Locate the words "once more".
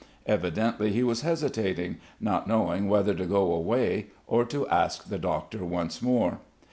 5.63-6.39